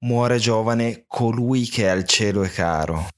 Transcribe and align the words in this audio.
muore 0.00 0.38
giovane 0.38 1.04
colui 1.08 1.66
che 1.66 1.90
al 1.90 2.04
cielo 2.04 2.42
è 2.42 2.48
caro. 2.48 3.08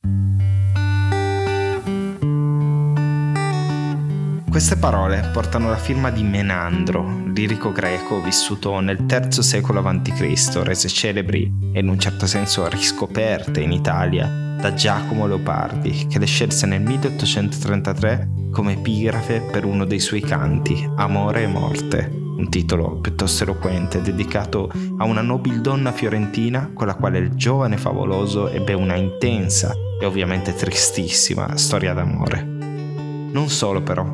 Queste 4.49 4.77
parole 4.77 5.31
portano 5.33 5.69
la 5.69 5.77
firma 5.77 6.11
di 6.11 6.23
Menandro, 6.23 7.23
lirico 7.33 7.71
greco 7.71 8.21
vissuto 8.21 8.81
nel 8.81 9.07
III 9.09 9.43
secolo 9.43 9.81
a.C., 9.81 10.63
rese 10.63 10.89
celebri 10.89 11.53
e 11.73 11.81
in 11.81 11.89
un 11.89 11.99
certo 11.99 12.27
senso 12.27 12.67
riscoperte 12.69 13.61
in 13.61 13.73
Italia 13.73 14.27
da 14.61 14.75
Giacomo 14.75 15.27
Leopardi, 15.27 16.07
che 16.09 16.19
le 16.19 16.27
scelse 16.27 16.67
nel 16.67 16.83
1833 16.83 18.49
come 18.51 18.73
epigrafe 18.73 19.41
per 19.41 19.65
uno 19.65 19.85
dei 19.85 20.01
suoi 20.01 20.21
canti, 20.21 20.89
Amore 20.97 21.43
e 21.43 21.47
Morte, 21.47 22.11
un 22.41 22.49
titolo 22.49 22.97
piuttosto 22.97 23.43
eloquente 23.45 24.01
dedicato 24.01 24.73
a 24.97 25.05
una 25.05 25.21
nobildonna 25.21 25.93
fiorentina 25.93 26.71
con 26.73 26.87
la 26.87 26.95
quale 26.95 27.19
il 27.19 27.35
giovane 27.35 27.77
favoloso 27.77 28.49
ebbe 28.49 28.73
una 28.73 28.97
intensa 28.97 29.75
e 30.01 30.07
ovviamente 30.07 30.55
tristissima 30.55 31.57
storia 31.59 31.93
d'amore. 31.93 32.43
Non 32.43 33.49
solo 33.49 33.83
però, 33.83 34.07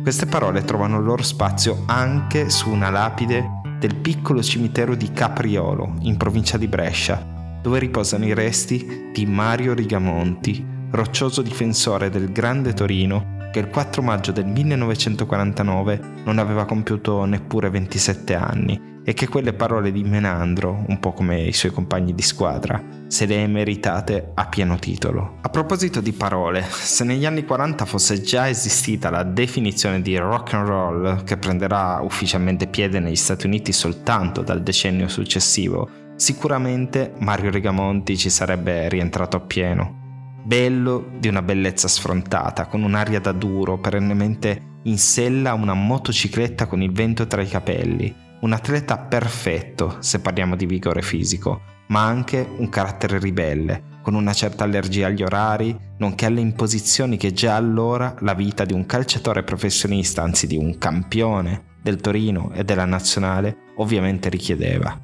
queste 0.00 0.26
parole 0.26 0.64
trovano 0.64 0.98
il 0.98 1.04
loro 1.04 1.24
spazio 1.24 1.82
anche 1.86 2.50
su 2.50 2.70
una 2.70 2.88
lapide 2.88 3.60
del 3.80 3.96
piccolo 3.96 4.42
cimitero 4.42 4.94
di 4.94 5.12
Capriolo, 5.12 5.94
in 6.02 6.16
provincia 6.16 6.56
di 6.56 6.68
Brescia, 6.68 7.60
dove 7.60 7.80
riposano 7.80 8.26
i 8.26 8.32
resti 8.32 9.10
di 9.12 9.26
Mario 9.26 9.74
Rigamonti, 9.74 10.64
roccioso 10.92 11.42
difensore 11.42 12.10
del 12.10 12.30
Grande 12.30 12.74
Torino 12.74 13.40
che 13.52 13.58
il 13.58 13.68
4 13.68 14.00
maggio 14.02 14.32
del 14.32 14.46
1949 14.46 16.00
non 16.24 16.38
aveva 16.38 16.64
compiuto 16.64 17.26
neppure 17.26 17.68
27 17.68 18.34
anni 18.34 18.90
e 19.04 19.12
che 19.12 19.28
quelle 19.28 19.52
parole 19.52 19.92
di 19.92 20.02
Menandro, 20.04 20.84
un 20.88 20.98
po' 20.98 21.12
come 21.12 21.42
i 21.42 21.52
suoi 21.52 21.70
compagni 21.70 22.14
di 22.14 22.22
squadra, 22.22 22.82
se 23.08 23.26
le 23.26 23.44
è 23.44 23.46
meritate 23.46 24.30
a 24.34 24.46
pieno 24.46 24.76
titolo. 24.78 25.38
A 25.42 25.48
proposito 25.50 26.00
di 26.00 26.12
parole, 26.12 26.64
se 26.66 27.04
negli 27.04 27.26
anni 27.26 27.44
40 27.44 27.84
fosse 27.84 28.22
già 28.22 28.48
esistita 28.48 29.10
la 29.10 29.22
definizione 29.22 30.00
di 30.00 30.16
rock 30.16 30.54
and 30.54 30.66
roll 30.66 31.24
che 31.24 31.36
prenderà 31.36 32.00
ufficialmente 32.02 32.68
piede 32.68 33.00
negli 33.00 33.16
Stati 33.16 33.46
Uniti 33.46 33.72
soltanto 33.72 34.40
dal 34.40 34.62
decennio 34.62 35.08
successivo, 35.08 35.90
sicuramente 36.16 37.12
Mario 37.18 37.50
Rigamonti 37.50 38.16
ci 38.16 38.30
sarebbe 38.30 38.88
rientrato 38.88 39.36
appieno 39.36 40.01
bello 40.42 41.10
di 41.18 41.28
una 41.28 41.42
bellezza 41.42 41.88
sfrontata, 41.88 42.66
con 42.66 42.82
un'aria 42.82 43.20
da 43.20 43.32
duro, 43.32 43.78
perennemente 43.78 44.70
in 44.84 44.98
sella 44.98 45.54
una 45.54 45.74
motocicletta 45.74 46.66
con 46.66 46.82
il 46.82 46.92
vento 46.92 47.26
tra 47.26 47.42
i 47.42 47.48
capelli, 47.48 48.14
un 48.40 48.52
atleta 48.52 48.98
perfetto 48.98 49.96
se 50.00 50.20
parliamo 50.20 50.56
di 50.56 50.66
vigore 50.66 51.02
fisico, 51.02 51.60
ma 51.88 52.04
anche 52.04 52.46
un 52.56 52.68
carattere 52.68 53.18
ribelle, 53.18 53.90
con 54.02 54.14
una 54.14 54.32
certa 54.32 54.64
allergia 54.64 55.06
agli 55.06 55.22
orari, 55.22 55.78
nonché 55.98 56.26
alle 56.26 56.40
imposizioni 56.40 57.16
che 57.16 57.32
già 57.32 57.54
allora 57.54 58.16
la 58.20 58.34
vita 58.34 58.64
di 58.64 58.72
un 58.72 58.84
calciatore 58.84 59.44
professionista, 59.44 60.22
anzi 60.22 60.48
di 60.48 60.56
un 60.56 60.76
campione 60.76 61.70
del 61.80 61.96
Torino 61.96 62.50
e 62.52 62.64
della 62.64 62.84
nazionale, 62.84 63.56
ovviamente 63.76 64.28
richiedeva. 64.28 64.98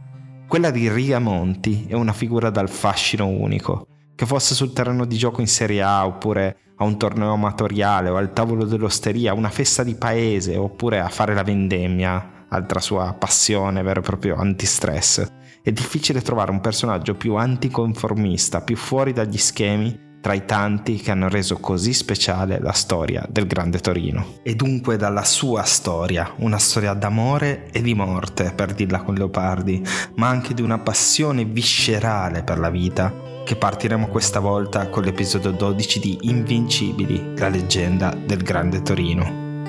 Quella 0.48 0.70
di 0.70 0.90
Rigamonti 0.90 1.86
è 1.88 1.94
una 1.94 2.12
figura 2.12 2.50
dal 2.50 2.68
fascino 2.68 3.28
unico, 3.28 3.86
che 4.18 4.26
fosse 4.26 4.56
sul 4.56 4.72
terreno 4.72 5.04
di 5.04 5.16
gioco 5.16 5.40
in 5.40 5.46
Serie 5.46 5.80
A 5.80 6.04
oppure 6.04 6.56
a 6.78 6.82
un 6.82 6.98
torneo 6.98 7.34
amatoriale 7.34 8.08
o 8.08 8.16
al 8.16 8.32
tavolo 8.32 8.64
dell'osteria, 8.64 9.32
una 9.32 9.48
festa 9.48 9.84
di 9.84 9.94
paese 9.94 10.56
oppure 10.56 10.98
a 10.98 11.08
fare 11.08 11.34
la 11.34 11.44
vendemmia, 11.44 12.46
altra 12.48 12.80
sua 12.80 13.14
passione, 13.16 13.80
vero 13.80 14.00
e 14.00 14.02
proprio 14.02 14.34
antistress. 14.34 15.24
È 15.62 15.70
difficile 15.70 16.20
trovare 16.20 16.50
un 16.50 16.60
personaggio 16.60 17.14
più 17.14 17.36
anticonformista, 17.36 18.60
più 18.62 18.74
fuori 18.74 19.12
dagli 19.12 19.38
schemi 19.38 20.06
tra 20.20 20.32
i 20.32 20.44
tanti 20.44 20.96
che 20.96 21.12
hanno 21.12 21.28
reso 21.28 21.58
così 21.58 21.92
speciale 21.92 22.58
la 22.58 22.72
storia 22.72 23.24
del 23.30 23.46
Grande 23.46 23.78
Torino. 23.78 24.40
E 24.42 24.56
dunque 24.56 24.96
dalla 24.96 25.22
sua 25.22 25.62
storia, 25.62 26.32
una 26.38 26.58
storia 26.58 26.92
d'amore 26.92 27.70
e 27.70 27.80
di 27.82 27.94
morte, 27.94 28.50
per 28.52 28.74
dirla 28.74 29.00
con 29.02 29.14
Leopardi, 29.14 29.80
ma 30.16 30.26
anche 30.26 30.54
di 30.54 30.62
una 30.62 30.78
passione 30.78 31.44
viscerale 31.44 32.42
per 32.42 32.58
la 32.58 32.68
vita 32.68 33.36
che 33.48 33.56
partiremo 33.56 34.08
questa 34.08 34.40
volta 34.40 34.90
con 34.90 35.04
l'episodio 35.04 35.52
12 35.52 36.00
di 36.00 36.18
Invincibili, 36.20 37.32
la 37.38 37.48
leggenda 37.48 38.14
del 38.14 38.42
Grande 38.42 38.82
Torino. 38.82 39.62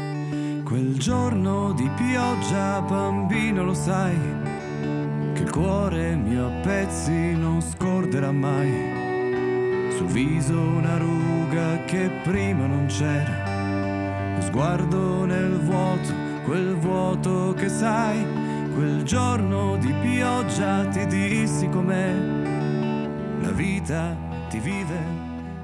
Quel 0.66 0.98
giorno 0.98 1.72
di 1.72 1.90
pioggia, 1.96 2.82
bambino, 2.82 3.64
lo 3.64 3.74
sai, 3.74 4.18
che 5.32 5.44
il 5.44 5.50
cuore 5.50 6.14
mio 6.18 6.48
a 6.48 6.50
pezzi 6.62 7.38
non 7.38 7.62
scorderà 7.62 8.34
mai. 8.34 9.92
Sul 9.96 10.08
viso 10.08 10.60
una 10.60 10.98
ruga 10.98 11.86
che 11.86 12.12
prima 12.24 12.66
non 12.66 12.88
c'era, 12.88 14.36
lo 14.36 14.42
sguardo 14.42 15.24
nel 15.24 15.58
vuoto, 15.58 16.12
quel 16.44 16.76
vuoto 16.76 17.54
che 17.54 17.70
sai. 17.70 18.58
Quel 18.76 19.04
giorno 19.04 19.78
di 19.78 19.94
pioggia 20.02 20.86
ti 20.88 21.06
dissi 21.08 21.70
com'è 21.70 22.39
vita 23.60 24.16
ti 24.48 24.58
vive 24.60 24.98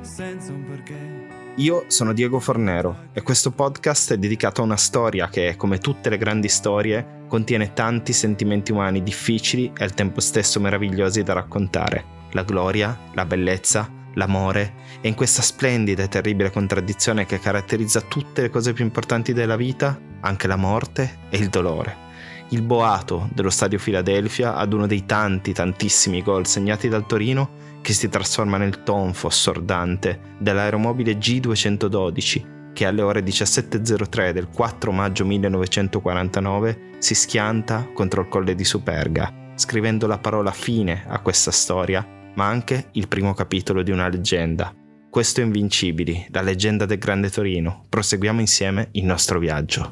senza 0.01 0.51
un 0.51 0.65
perché. 0.65 1.23
Io 1.55 1.85
sono 1.87 2.11
Diego 2.11 2.41
Fornero 2.41 3.05
e 3.13 3.21
questo 3.21 3.51
podcast 3.51 4.11
è 4.11 4.17
dedicato 4.17 4.59
a 4.59 4.65
una 4.65 4.75
storia 4.75 5.29
che, 5.29 5.55
come 5.55 5.77
tutte 5.77 6.09
le 6.09 6.17
grandi 6.17 6.49
storie, 6.49 7.23
contiene 7.29 7.71
tanti 7.71 8.11
sentimenti 8.11 8.73
umani 8.73 9.01
difficili 9.01 9.71
e 9.73 9.85
al 9.85 9.93
tempo 9.93 10.19
stesso 10.19 10.59
meravigliosi 10.59 11.23
da 11.23 11.31
raccontare. 11.31 12.03
La 12.31 12.43
gloria, 12.43 12.99
la 13.13 13.23
bellezza, 13.23 13.89
l'amore 14.15 14.73
e 14.99 15.07
in 15.07 15.15
questa 15.15 15.41
splendida 15.41 16.03
e 16.03 16.09
terribile 16.09 16.51
contraddizione 16.51 17.25
che 17.25 17.39
caratterizza 17.39 18.01
tutte 18.01 18.41
le 18.41 18.49
cose 18.49 18.73
più 18.73 18.83
importanti 18.83 19.31
della 19.31 19.55
vita, 19.55 19.97
anche 20.19 20.47
la 20.47 20.57
morte 20.57 21.19
e 21.29 21.37
il 21.37 21.47
dolore 21.47 22.03
il 22.49 22.61
boato 22.61 23.27
dello 23.33 23.49
stadio 23.49 23.79
Philadelphia 23.79 24.55
ad 24.55 24.71
uno 24.71 24.85
dei 24.85 25.03
tanti 25.07 25.51
tantissimi 25.51 26.21
gol 26.21 26.45
segnati 26.45 26.87
dal 26.87 27.07
Torino 27.07 27.65
che 27.85 27.93
si 27.93 28.09
trasforma 28.09 28.57
nel 28.57 28.81
tonfo 28.81 29.27
assordante 29.27 30.19
dell'aeromobile 30.39 31.19
G212 31.19 32.73
che 32.73 32.87
alle 32.87 33.03
ore 33.03 33.21
17.03 33.21 34.31
del 34.31 34.49
4 34.49 34.91
maggio 34.91 35.23
1949 35.23 36.93
si 36.97 37.13
schianta 37.13 37.87
contro 37.93 38.21
il 38.21 38.27
colle 38.27 38.55
di 38.55 38.65
Superga, 38.65 39.31
scrivendo 39.53 40.07
la 40.07 40.17
parola 40.17 40.49
fine 40.49 41.05
a 41.07 41.19
questa 41.19 41.51
storia, 41.51 42.03
ma 42.33 42.47
anche 42.47 42.87
il 42.93 43.07
primo 43.07 43.35
capitolo 43.35 43.83
di 43.83 43.91
una 43.91 44.09
leggenda. 44.09 44.73
Questo 45.07 45.41
è 45.41 45.43
Invincibili, 45.43 46.25
la 46.31 46.41
leggenda 46.41 46.87
del 46.87 46.97
Grande 46.97 47.29
Torino. 47.29 47.85
Proseguiamo 47.87 48.39
insieme 48.39 48.89
il 48.93 49.05
nostro 49.05 49.37
viaggio. 49.37 49.91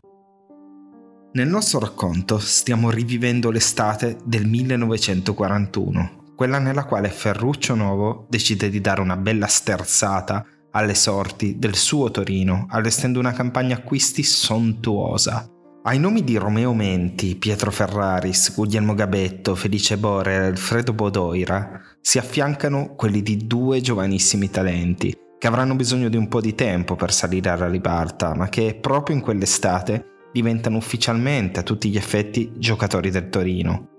Nel 1.33 1.47
nostro 1.47 1.77
racconto 1.77 2.39
stiamo 2.39 2.89
rivivendo 2.89 3.51
l'estate 3.51 4.17
del 4.25 4.47
1941, 4.47 6.22
quella 6.35 6.59
nella 6.59 6.85
quale 6.85 7.09
Ferruccio 7.09 7.75
Nuovo 7.75 8.25
decide 8.29 8.69
di 8.69 8.81
dare 8.81 9.01
una 9.01 9.17
bella 9.17 9.47
sterzata 9.47 10.45
alle 10.71 10.95
sorti 10.95 11.59
del 11.59 11.75
suo 11.75 12.09
Torino, 12.11 12.65
allestendo 12.69 13.19
una 13.19 13.31
campagna 13.31 13.75
acquisti 13.75 14.23
sontuosa. 14.23 15.47
Ai 15.83 15.99
nomi 15.99 16.23
di 16.23 16.37
Romeo 16.37 16.73
Menti, 16.73 17.35
Pietro 17.35 17.69
Ferraris, 17.69 18.55
Guglielmo 18.55 18.93
Gabetto, 18.95 19.53
Felice 19.53 19.97
Bore 19.97 20.33
e 20.33 20.37
Alfredo 20.37 20.93
Bodoira 20.93 21.81
si 21.99 22.17
affiancano 22.17 22.95
quelli 22.95 23.21
di 23.21 23.45
due 23.45 23.81
giovanissimi 23.81 24.49
talenti, 24.49 25.15
che 25.37 25.47
avranno 25.47 25.75
bisogno 25.75 26.09
di 26.09 26.17
un 26.17 26.29
po' 26.29 26.39
di 26.39 26.55
tempo 26.55 26.95
per 26.95 27.11
salire 27.11 27.49
alla 27.49 27.67
ribalta, 27.67 28.33
ma 28.33 28.47
che 28.47 28.77
proprio 28.79 29.15
in 29.15 29.21
quell'estate 29.21 30.29
diventano 30.31 30.77
ufficialmente 30.77 31.59
a 31.59 31.63
tutti 31.63 31.89
gli 31.89 31.97
effetti 31.97 32.53
giocatori 32.55 33.11
del 33.11 33.29
Torino. 33.29 33.89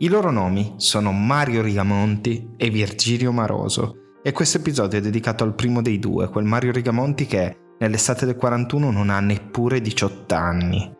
I 0.00 0.06
loro 0.06 0.30
nomi 0.30 0.74
sono 0.76 1.10
Mario 1.10 1.60
Rigamonti 1.60 2.50
e 2.56 2.70
Virgilio 2.70 3.32
Maroso 3.32 4.12
e 4.22 4.30
questo 4.30 4.58
episodio 4.58 4.96
è 4.96 5.02
dedicato 5.02 5.42
al 5.42 5.56
primo 5.56 5.82
dei 5.82 5.98
due, 5.98 6.28
quel 6.28 6.44
Mario 6.44 6.70
Rigamonti 6.70 7.26
che 7.26 7.56
nell'estate 7.80 8.24
del 8.24 8.36
41 8.36 8.92
non 8.92 9.10
ha 9.10 9.18
neppure 9.18 9.80
18 9.80 10.34
anni. 10.36 10.94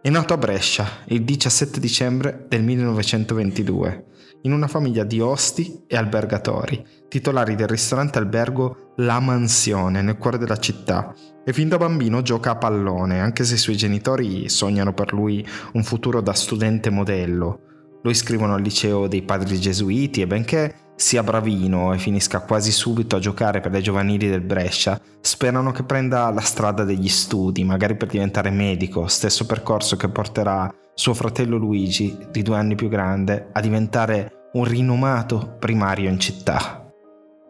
È 0.00 0.08
nato 0.10 0.32
a 0.32 0.36
Brescia 0.36 0.86
il 1.06 1.24
17 1.24 1.80
dicembre 1.80 2.46
del 2.48 2.62
1922 2.62 4.04
in 4.42 4.52
una 4.52 4.68
famiglia 4.68 5.02
di 5.02 5.18
osti 5.18 5.82
e 5.88 5.96
albergatori, 5.96 6.86
titolari 7.08 7.56
del 7.56 7.66
ristorante 7.66 8.18
albergo 8.18 8.92
La 8.98 9.18
Mansione 9.18 10.02
nel 10.02 10.18
cuore 10.18 10.38
della 10.38 10.58
città, 10.58 11.12
e 11.44 11.52
fin 11.52 11.68
da 11.68 11.78
bambino 11.78 12.22
gioca 12.22 12.52
a 12.52 12.56
pallone, 12.56 13.18
anche 13.18 13.42
se 13.42 13.54
i 13.54 13.58
suoi 13.58 13.76
genitori 13.76 14.48
sognano 14.48 14.92
per 14.92 15.12
lui 15.12 15.44
un 15.72 15.82
futuro 15.82 16.20
da 16.20 16.32
studente 16.32 16.90
modello. 16.90 17.62
Lo 18.06 18.12
iscrivono 18.12 18.54
al 18.54 18.62
liceo 18.62 19.08
dei 19.08 19.22
padri 19.22 19.58
gesuiti 19.58 20.20
e 20.20 20.28
benché 20.28 20.92
sia 20.94 21.24
bravino 21.24 21.92
e 21.92 21.98
finisca 21.98 22.38
quasi 22.38 22.70
subito 22.70 23.16
a 23.16 23.18
giocare 23.18 23.58
per 23.58 23.72
le 23.72 23.80
giovanili 23.80 24.28
del 24.28 24.42
Brescia, 24.42 25.00
sperano 25.20 25.72
che 25.72 25.82
prenda 25.82 26.30
la 26.30 26.40
strada 26.40 26.84
degli 26.84 27.08
studi, 27.08 27.64
magari 27.64 27.96
per 27.96 28.06
diventare 28.06 28.50
medico, 28.50 29.08
stesso 29.08 29.44
percorso 29.44 29.96
che 29.96 30.08
porterà 30.08 30.72
suo 30.94 31.14
fratello 31.14 31.56
Luigi, 31.56 32.16
di 32.30 32.42
due 32.42 32.56
anni 32.56 32.76
più 32.76 32.88
grande, 32.88 33.48
a 33.52 33.60
diventare 33.60 34.50
un 34.52 34.62
rinomato 34.62 35.56
primario 35.58 36.08
in 36.08 36.20
città. 36.20 36.88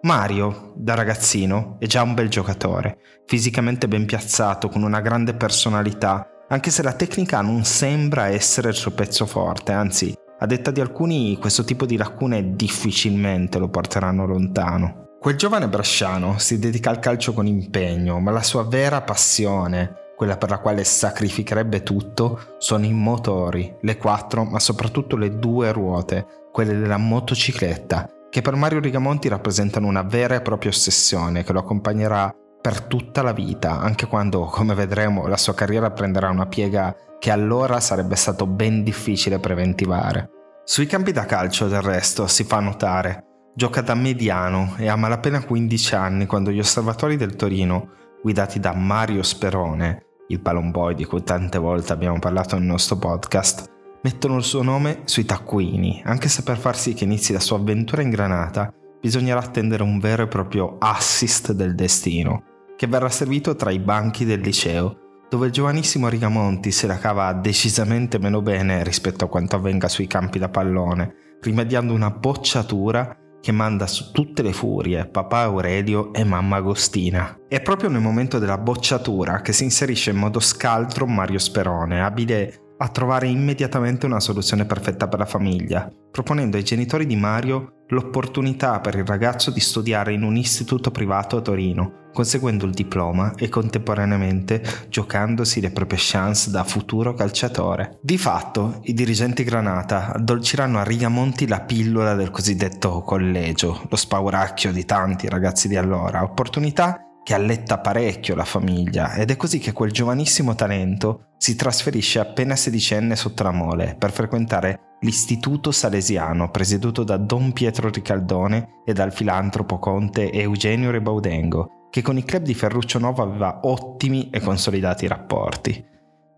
Mario, 0.05 0.73
da 0.75 0.95
ragazzino, 0.95 1.77
è 1.79 1.87
già 1.87 2.01
un 2.01 2.15
bel 2.15 2.31
giocatore, 2.31 2.97
fisicamente 3.27 3.89
ben 3.89 4.07
piazzato, 4.07 4.71
con 4.71 4.83
una 4.83 5.03
grande 5.03 5.35
personalità, 5.35 6.27
anche 6.49 6.71
se 6.71 6.83
la 6.83 6.95
tecnica 6.95 7.43
non 7.43 7.65
sembra 7.65 8.29
essere 8.29 8.71
il 8.71 8.75
suo 8.75 8.93
pezzo 8.93 9.27
forte, 9.27 9.73
anzi, 9.73 10.17
a 10.39 10.47
detta 10.47 10.71
di 10.71 10.81
alcuni, 10.81 11.39
questo 11.39 11.65
tipo 11.65 11.87
di 11.87 11.97
lacune 11.97 12.55
difficilmente 12.55 13.59
lo 13.59 13.69
porteranno 13.69 14.27
lontano. 14.27 15.05
Quel 15.19 15.37
giovane 15.37 15.69
brasciano 15.69 16.39
si 16.39 16.59
dedica 16.59 16.91
al 16.91 16.99
calcio 16.99 17.33
con 17.33 17.47
impegno, 17.47 18.21
ma 18.21 18.31
la 18.31 18.43
sua 18.43 18.65
vera 18.65 19.01
passione, 19.01 20.13
quella 20.15 20.37
per 20.37 20.51
la 20.51 20.59
quale 20.59 20.85
sacrificherebbe 20.85 21.83
tutto, 21.83 22.55
sono 22.59 22.85
i 22.85 22.93
motori, 22.93 23.77
le 23.81 23.97
quattro, 23.97 24.45
ma 24.45 24.61
soprattutto 24.61 25.17
le 25.17 25.39
due 25.39 25.73
ruote, 25.73 26.27
quelle 26.53 26.79
della 26.79 26.97
motocicletta, 26.97 28.09
che 28.31 28.43
per 28.43 28.55
Mario 28.55 28.81
Rigamonti 28.81 29.29
rappresentano 29.29 29.87
una 29.87 30.03
vera 30.03 30.35
e 30.35 30.43
propria 30.43 30.71
ossessione 30.71 31.43
che 31.43 31.53
lo 31.53 31.61
accompagnerà 31.61 32.33
per 32.67 32.81
tutta 32.81 33.23
la 33.23 33.31
vita, 33.31 33.79
anche 33.79 34.07
quando, 34.07 34.47
come 34.51 34.75
vedremo, 34.75 35.29
la 35.29 35.37
sua 35.37 35.55
carriera 35.55 35.93
prenderà 35.93 36.31
una 36.31 36.47
piega 36.47 36.93
che 37.21 37.31
allora 37.31 37.79
sarebbe 37.79 38.17
stato 38.17 38.45
ben 38.45 38.83
difficile 38.83 39.39
preventivare. 39.39 40.31
Sui 40.65 40.87
campi 40.87 41.13
da 41.13 41.27
calcio, 41.27 41.69
del 41.69 41.81
resto, 41.81 42.27
si 42.27 42.43
fa 42.43 42.59
notare. 42.59 43.23
Gioca 43.55 43.83
da 43.83 43.95
mediano 43.95 44.75
e 44.79 44.89
ha 44.89 44.97
malapena 44.97 45.45
15 45.45 45.95
anni 45.95 46.27
quando 46.27 46.51
gli 46.51 46.59
osservatori 46.59 47.17
del 47.17 47.37
Torino, 47.37 47.91
guidati 48.21 48.59
da 48.59 48.75
Mario 48.75 49.23
Sperone, 49.23 50.07
il 50.27 50.41
palomboy 50.41 50.97
di 50.97 51.05
cui 51.05 51.23
tante 51.23 51.59
volte 51.59 51.93
abbiamo 51.93 52.19
parlato 52.19 52.57
nel 52.57 52.67
nostro 52.67 52.97
podcast, 52.97 53.71
mettono 54.03 54.39
il 54.39 54.43
suo 54.43 54.65
nome 54.65 55.03
sui 55.05 55.25
taccuini, 55.25 56.03
anche 56.05 56.29
se 56.29 56.43
per 56.43 56.57
far 56.57 56.77
sì 56.77 56.95
che 56.95 57.05
inizi 57.05 57.33
la 57.33 57.39
sua 57.39 57.59
avventura 57.59 58.03
in 58.03 58.11
Granata 58.11 58.75
bisognerà 59.01 59.39
attendere 59.39 59.85
un 59.85 60.01
vero 60.01 60.25
e 60.25 60.27
proprio 60.29 60.79
assist 60.81 61.53
del 61.53 61.77
destino, 61.77 62.55
che 62.77 62.87
verrà 62.87 63.09
servito 63.09 63.57
tra 63.57 63.71
i 63.71 63.79
banchi 63.79 64.25
del 64.25 64.41
liceo, 64.41 64.99
dove 65.29 65.47
il 65.47 65.53
giovanissimo 65.53 66.09
Rigamonti 66.09 66.71
se 66.71 66.87
la 66.87 66.99
cava 66.99 67.33
decisamente 67.33 68.19
meno 68.19 68.43
bene 68.43 68.85
rispetto 68.85 69.25
a 69.25 69.29
quanto 69.29 69.57
avvenga 69.57 69.89
sui 69.89 70.07
campi 70.07 70.39
da 70.39 70.49
pallone, 70.49 71.39
rimediando 71.41 71.93
una 71.93 72.11
bocciatura 72.11 73.17
che 73.41 73.53
manda 73.53 73.87
su 73.87 74.11
tutte 74.13 74.43
le 74.43 74.53
furie 74.53 75.07
papà 75.07 75.43
Aurelio 75.43 76.13
e 76.13 76.25
mamma 76.25 76.57
Agostina. 76.57 77.39
È 77.49 77.61
proprio 77.61 77.89
nel 77.89 78.01
momento 78.01 78.39
della 78.39 78.59
bocciatura 78.59 79.41
che 79.41 79.53
si 79.53 79.65
inserisce 79.65 80.11
in 80.11 80.17
modo 80.17 80.41
scaltro 80.41 81.07
Mario 81.07 81.39
Sperone, 81.39 82.03
abile 82.03 82.66
a 82.79 82.89
trovare 82.89 83.29
immediatamente 83.29 84.07
una 84.07 84.21
soluzione 84.21 84.65
perfetta 84.65 85.09
per 85.09 85.19
la 85.19 85.27
famiglia, 85.27 85.91
proponendo 86.11 86.57
ai 86.57 86.65
genitori 86.65 87.07
di 87.07 87.17
Mario 87.17 87.85
l'opportunità 87.89 88.81
per 88.81 88.97
il 88.97 89.05
ragazzo 89.05 89.51
di 89.51 89.61
studiare 89.61 90.13
in 90.13 90.23
un 90.23 90.37
istituto 90.37 90.91
privato 90.91 91.37
a 91.37 91.41
Torino, 91.41 92.11
conseguendo 92.13 92.65
il 92.65 92.73
diploma 92.73 93.35
e 93.37 93.49
contemporaneamente 93.49 94.63
giocandosi 94.89 95.61
le 95.61 95.71
proprie 95.71 95.99
chance 96.01 96.51
da 96.51 96.65
futuro 96.65 97.15
calciatore. 97.15 97.99
Di 98.03 98.19
fatto, 98.19 98.81
i 98.85 98.95
dirigenti 98.95 99.45
Granata 99.45 100.13
addolciranno 100.15 100.79
a 100.79 100.83
Rigamonti 100.83 101.47
la 101.47 101.61
pillola 101.61 102.15
del 102.15 102.31
cosiddetto 102.31 103.03
collegio, 103.03 103.87
lo 103.89 103.97
spauracchio 103.97 104.73
di 104.73 104.85
tanti 104.85 105.29
ragazzi 105.29 105.69
di 105.69 105.77
allora, 105.77 106.23
opportunità 106.23 107.06
che 107.27 107.35
alletta 107.35 107.79
parecchio 107.81 108.37
la 108.37 108.45
famiglia 108.45 109.15
ed 109.15 109.33
è 109.33 109.37
così 109.37 109.59
che 109.59 109.73
quel 109.73 109.91
giovanissimo 109.91 110.55
talento 110.55 111.31
si 111.39 111.57
trasferisce 111.57 112.21
appena 112.21 112.55
sedicenne 112.55 113.17
sotto 113.17 113.43
la 113.43 113.51
mole 113.51 113.97
per 113.99 114.13
frequentare 114.13 114.99
l'Istituto 115.01 115.73
Salesiano 115.73 116.53
presieduto 116.53 117.03
da 117.03 117.17
Don 117.17 117.53
Pietro 117.53 117.91
Ricaldone 117.91 118.83
e 118.85 118.93
dal 118.93 119.13
filantropo 119.13 119.81
conte 119.81 120.31
Eugenio 120.31 120.93
Rebaudengo, 120.93 121.89
che 121.91 122.01
con 122.01 122.17
il 122.17 122.25
club 122.25 122.45
di 122.45 122.55
Ferruccio 122.55 123.01
Novo 123.01 123.25
aveva 123.25 123.59
ottimi 123.65 124.31
e 124.31 124.39
consolidati 124.39 125.09
rapporti. 125.09 125.85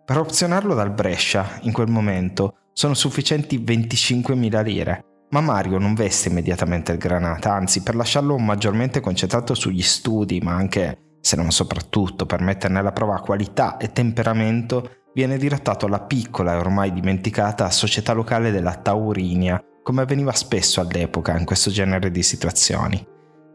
Per 0.06 0.16
opzionarlo 0.16 0.72
dal 0.72 0.94
Brescia, 0.94 1.58
in 1.64 1.72
quel 1.72 1.90
momento, 1.90 2.54
sono 2.72 2.94
sufficienti 2.94 3.58
25.000 3.58 4.64
lire, 4.64 5.04
ma 5.30 5.40
Mario 5.40 5.78
non 5.78 5.94
veste 5.94 6.28
immediatamente 6.28 6.92
il 6.92 6.98
Granata, 6.98 7.52
anzi 7.52 7.82
per 7.82 7.94
lasciarlo 7.94 8.38
maggiormente 8.38 9.00
concentrato 9.00 9.54
sugli 9.54 9.82
studi, 9.82 10.40
ma 10.40 10.54
anche, 10.54 11.16
se 11.20 11.36
non 11.36 11.50
soprattutto, 11.50 12.24
per 12.24 12.40
metterne 12.40 12.78
alla 12.78 12.92
prova 12.92 13.20
qualità 13.20 13.76
e 13.76 13.92
temperamento, 13.92 14.90
viene 15.12 15.36
dirottato 15.36 15.86
alla 15.86 16.00
piccola 16.00 16.54
e 16.54 16.58
ormai 16.58 16.92
dimenticata 16.92 17.70
società 17.70 18.12
locale 18.12 18.50
della 18.50 18.74
Taurinia, 18.74 19.62
come 19.82 20.02
avveniva 20.02 20.32
spesso 20.32 20.80
all'epoca 20.80 21.36
in 21.36 21.44
questo 21.44 21.70
genere 21.70 22.10
di 22.10 22.22
situazioni. 22.22 23.04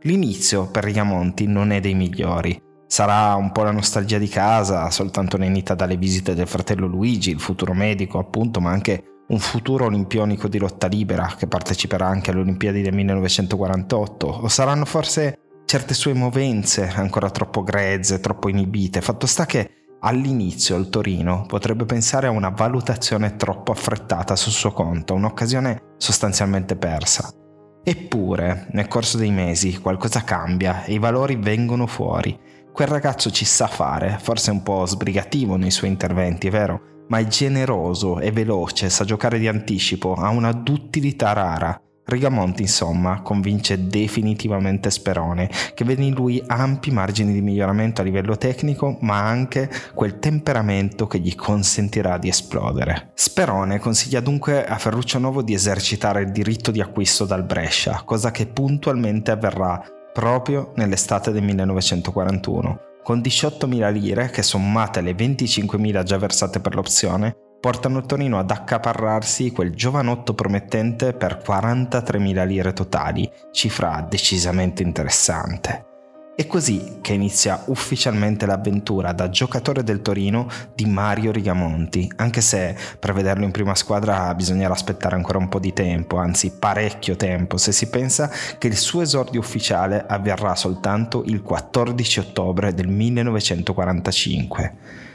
L'inizio 0.01 0.67
per 0.67 0.83
Rigamonti 0.83 1.47
non 1.47 1.71
è 1.71 1.79
dei 1.79 1.93
migliori. 1.93 2.59
Sarà 2.85 3.33
un 3.35 3.51
po' 3.51 3.63
la 3.63 3.71
nostalgia 3.71 4.17
di 4.17 4.27
casa, 4.27 4.89
soltanto 4.91 5.37
lenita 5.37 5.73
dalle 5.73 5.97
visite 5.97 6.35
del 6.35 6.47
fratello 6.47 6.85
Luigi, 6.85 7.31
il 7.31 7.39
futuro 7.39 7.73
medico 7.73 8.19
appunto, 8.19 8.59
ma 8.59 8.69
anche 8.69 9.12
un 9.27 9.39
futuro 9.39 9.85
olimpionico 9.85 10.47
di 10.47 10.57
lotta 10.57 10.87
libera 10.87 11.35
che 11.37 11.47
parteciperà 11.47 12.07
anche 12.07 12.31
alle 12.31 12.41
Olimpiadi 12.41 12.81
del 12.81 12.93
1948, 12.93 14.27
o 14.27 14.47
saranno 14.47 14.85
forse 14.85 15.39
certe 15.65 15.93
sue 15.93 16.13
movenze 16.13 16.91
ancora 16.95 17.29
troppo 17.29 17.63
grezze, 17.63 18.19
troppo 18.19 18.49
inibite. 18.49 19.01
Fatto 19.01 19.25
sta 19.25 19.45
che 19.45 19.69
all'inizio 20.01 20.75
il 20.75 20.89
Torino 20.89 21.45
potrebbe 21.47 21.85
pensare 21.85 22.27
a 22.27 22.31
una 22.31 22.49
valutazione 22.49 23.35
troppo 23.37 23.71
affrettata 23.71 24.35
sul 24.35 24.51
suo 24.51 24.71
conto, 24.71 25.13
un'occasione 25.13 25.93
sostanzialmente 25.97 26.75
persa. 26.75 27.31
Eppure, 27.85 28.67
nel 28.71 28.87
corso 28.87 29.17
dei 29.17 29.31
mesi 29.31 29.79
qualcosa 29.79 30.23
cambia 30.23 30.83
e 30.83 30.93
i 30.93 30.99
valori 30.99 31.35
vengono 31.35 31.87
fuori. 31.87 32.37
Quel 32.71 32.87
ragazzo 32.87 33.29
ci 33.29 33.45
sa 33.45 33.67
fare, 33.67 34.17
forse 34.21 34.51
un 34.51 34.63
po' 34.63 34.85
sbrigativo 34.85 35.57
nei 35.57 35.71
suoi 35.71 35.89
interventi, 35.89 36.49
vero? 36.49 36.92
Ma 37.07 37.19
è 37.19 37.27
generoso, 37.27 38.19
è 38.19 38.31
veloce, 38.31 38.89
sa 38.89 39.03
giocare 39.05 39.39
di 39.39 39.47
anticipo, 39.47 40.13
ha 40.13 40.29
una 40.29 40.51
duttilità 40.51 41.33
rara. 41.33 41.77
Rigamonti, 42.05 42.63
insomma, 42.63 43.21
convince 43.21 43.87
definitivamente 43.87 44.91
Sperone, 44.91 45.49
che 45.73 45.85
vede 45.85 46.03
in 46.03 46.13
lui 46.13 46.43
ampi 46.45 46.91
margini 46.91 47.31
di 47.31 47.41
miglioramento 47.41 48.01
a 48.01 48.03
livello 48.03 48.37
tecnico, 48.37 48.97
ma 49.01 49.21
anche 49.21 49.69
quel 49.93 50.19
temperamento 50.19 51.07
che 51.07 51.19
gli 51.19 51.33
consentirà 51.33 52.17
di 52.17 52.27
esplodere. 52.27 53.11
Sperone 53.13 53.79
consiglia 53.79 54.19
dunque 54.19 54.65
a 54.65 54.77
Ferruccio 54.77 55.17
Novo 55.17 55.41
di 55.41 55.53
esercitare 55.53 56.23
il 56.23 56.31
diritto 56.31 56.71
di 56.71 56.81
acquisto 56.81 57.23
dal 57.25 57.45
Brescia, 57.45 58.01
cosa 58.03 58.31
che 58.31 58.47
puntualmente 58.47 59.31
avverrà 59.31 59.81
proprio 60.11 60.73
nell'estate 60.75 61.31
del 61.31 61.43
1941 61.43 62.91
con 63.03 63.19
18.000 63.19 63.91
lire 63.91 64.29
che 64.29 64.41
sommate 64.41 64.99
alle 64.99 65.13
25.000 65.13 66.03
già 66.03 66.17
versate 66.17 66.59
per 66.59 66.73
l'opzione 66.73 67.35
portano 67.59 68.01
Torino 68.01 68.39
ad 68.39 68.51
accaparrarsi 68.51 69.51
quel 69.51 69.73
giovanotto 69.73 70.33
promettente 70.33 71.13
per 71.13 71.41
43.000 71.45 72.45
lire 72.45 72.73
totali, 72.73 73.29
cifra 73.51 74.05
decisamente 74.09 74.83
interessante. 74.83 75.92
È 76.35 76.47
così 76.47 76.97
che 77.01 77.13
inizia 77.13 77.61
ufficialmente 77.67 78.47
l'avventura 78.47 79.11
da 79.11 79.29
giocatore 79.29 79.83
del 79.83 80.01
Torino 80.01 80.49
di 80.73 80.85
Mario 80.85 81.31
Rigamonti, 81.31 82.11
anche 82.15 82.41
se 82.41 82.75
per 82.97 83.13
vederlo 83.13 83.43
in 83.43 83.51
prima 83.51 83.75
squadra 83.75 84.33
bisognerà 84.33 84.73
aspettare 84.73 85.13
ancora 85.13 85.37
un 85.37 85.47
po' 85.47 85.59
di 85.59 85.73
tempo, 85.73 86.17
anzi 86.17 86.49
parecchio 86.49 87.15
tempo, 87.15 87.57
se 87.57 87.71
si 87.71 87.87
pensa 87.87 88.31
che 88.57 88.65
il 88.65 88.77
suo 88.77 89.01
esordio 89.01 89.39
ufficiale 89.39 90.03
avverrà 90.07 90.55
soltanto 90.55 91.21
il 91.23 91.43
14 91.43 92.21
ottobre 92.21 92.73
del 92.73 92.87
1945. 92.87 95.11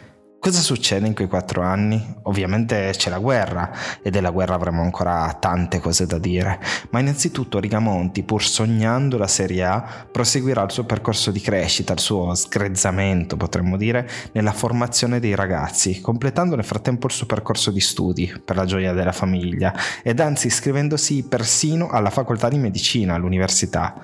Cosa 0.48 0.62
succede 0.62 1.06
in 1.06 1.12
quei 1.12 1.28
quattro 1.28 1.60
anni? 1.60 2.02
Ovviamente 2.22 2.94
c'è 2.96 3.10
la 3.10 3.18
guerra 3.18 3.70
e 4.00 4.08
della 4.08 4.30
guerra 4.30 4.54
avremo 4.54 4.80
ancora 4.80 5.36
tante 5.38 5.78
cose 5.78 6.06
da 6.06 6.16
dire, 6.16 6.58
ma 6.88 7.00
innanzitutto 7.00 7.60
Rigamonti, 7.60 8.22
pur 8.22 8.42
sognando 8.42 9.18
la 9.18 9.26
Serie 9.26 9.62
A, 9.64 10.06
proseguirà 10.10 10.62
il 10.62 10.70
suo 10.70 10.84
percorso 10.84 11.30
di 11.30 11.42
crescita, 11.42 11.92
il 11.92 12.00
suo 12.00 12.34
sgrezzamento 12.34 13.36
potremmo 13.36 13.76
dire, 13.76 14.08
nella 14.32 14.52
formazione 14.52 15.20
dei 15.20 15.34
ragazzi, 15.34 16.00
completando 16.00 16.54
nel 16.54 16.64
frattempo 16.64 17.08
il 17.08 17.12
suo 17.12 17.26
percorso 17.26 17.70
di 17.70 17.80
studi, 17.80 18.32
per 18.42 18.56
la 18.56 18.64
gioia 18.64 18.94
della 18.94 19.12
famiglia, 19.12 19.74
ed 20.02 20.18
anzi 20.18 20.46
iscrivendosi 20.46 21.24
persino 21.24 21.90
alla 21.90 22.08
facoltà 22.08 22.48
di 22.48 22.56
medicina 22.56 23.16
all'università. 23.16 24.00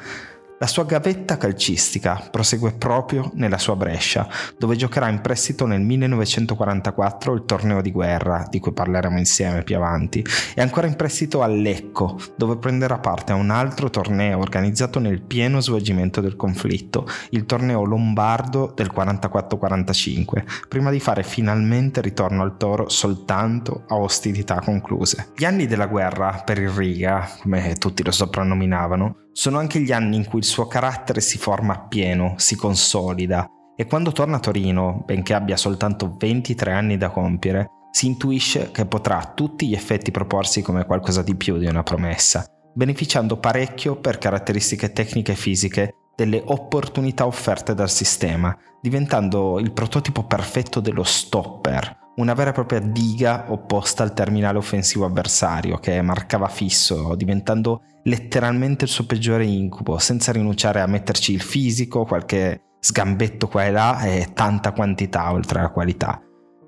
La 0.56 0.68
sua 0.68 0.84
gavetta 0.84 1.36
calcistica 1.36 2.28
prosegue 2.30 2.74
proprio 2.74 3.32
nella 3.34 3.58
sua 3.58 3.74
Brescia, 3.74 4.28
dove 4.56 4.76
giocherà 4.76 5.08
in 5.08 5.20
prestito 5.20 5.66
nel 5.66 5.80
1944 5.80 7.34
il 7.34 7.44
torneo 7.44 7.82
di 7.82 7.90
guerra, 7.90 8.46
di 8.48 8.60
cui 8.60 8.72
parleremo 8.72 9.18
insieme 9.18 9.64
più 9.64 9.74
avanti, 9.74 10.24
e 10.54 10.62
ancora 10.62 10.86
in 10.86 10.94
prestito 10.94 11.42
a 11.42 11.48
Lecco, 11.48 12.20
dove 12.36 12.56
prenderà 12.56 12.98
parte 12.98 13.32
a 13.32 13.34
un 13.34 13.50
altro 13.50 13.90
torneo 13.90 14.38
organizzato 14.38 15.00
nel 15.00 15.22
pieno 15.22 15.60
svolgimento 15.60 16.20
del 16.20 16.36
conflitto, 16.36 17.04
il 17.30 17.46
torneo 17.46 17.82
lombardo 17.82 18.72
del 18.76 18.92
44-45, 18.94 20.66
prima 20.68 20.92
di 20.92 21.00
fare 21.00 21.24
finalmente 21.24 22.00
ritorno 22.00 22.42
al 22.42 22.56
toro 22.56 22.88
soltanto 22.88 23.84
a 23.88 23.96
ostilità 23.96 24.60
concluse. 24.60 25.32
Gli 25.36 25.44
anni 25.44 25.66
della 25.66 25.86
guerra 25.86 26.42
per 26.44 26.58
il 26.60 26.70
Riga, 26.70 27.28
come 27.42 27.74
tutti 27.74 28.04
lo 28.04 28.12
soprannominavano, 28.12 29.16
sono 29.34 29.58
anche 29.58 29.80
gli 29.80 29.90
anni 29.90 30.16
in 30.16 30.26
cui 30.26 30.38
il 30.38 30.44
suo 30.44 30.66
carattere 30.66 31.20
si 31.20 31.38
forma 31.38 31.74
appieno, 31.74 32.34
si 32.36 32.54
consolida. 32.54 33.48
E 33.76 33.86
quando 33.86 34.12
torna 34.12 34.36
a 34.36 34.40
Torino, 34.40 35.02
benché 35.04 35.34
abbia 35.34 35.56
soltanto 35.56 36.14
23 36.16 36.72
anni 36.72 36.96
da 36.96 37.10
compiere, 37.10 37.66
si 37.90 38.06
intuisce 38.06 38.70
che 38.70 38.86
potrà 38.86 39.18
a 39.18 39.32
tutti 39.34 39.66
gli 39.66 39.74
effetti 39.74 40.12
proporsi 40.12 40.62
come 40.62 40.86
qualcosa 40.86 41.22
di 41.22 41.34
più 41.34 41.58
di 41.58 41.66
una 41.66 41.82
promessa, 41.82 42.46
beneficiando 42.72 43.36
parecchio 43.38 43.96
per 43.96 44.18
caratteristiche 44.18 44.92
tecniche 44.92 45.32
e 45.32 45.36
fisiche 45.36 45.94
delle 46.14 46.40
opportunità 46.44 47.26
offerte 47.26 47.74
dal 47.74 47.90
sistema, 47.90 48.56
diventando 48.80 49.58
il 49.58 49.72
prototipo 49.72 50.24
perfetto 50.24 50.78
dello 50.78 51.02
stopper, 51.02 52.03
una 52.16 52.34
vera 52.34 52.50
e 52.50 52.52
propria 52.52 52.80
diga 52.80 53.46
opposta 53.48 54.02
al 54.02 54.14
terminale 54.14 54.58
offensivo 54.58 55.04
avversario 55.04 55.78
che 55.78 56.00
marcava 56.02 56.48
fisso, 56.48 57.14
diventando 57.14 57.82
letteralmente 58.04 58.84
il 58.84 58.90
suo 58.90 59.06
peggiore 59.06 59.44
incubo, 59.44 59.98
senza 59.98 60.32
rinunciare 60.32 60.80
a 60.80 60.86
metterci 60.86 61.32
il 61.32 61.40
fisico, 61.40 62.04
qualche 62.04 62.76
sgambetto 62.78 63.48
qua 63.48 63.64
e 63.64 63.70
là 63.70 64.02
e 64.02 64.30
tanta 64.34 64.72
quantità 64.72 65.32
oltre 65.32 65.58
alla 65.58 65.70
qualità. 65.70 66.20